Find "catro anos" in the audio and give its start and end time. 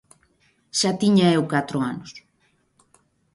1.53-2.11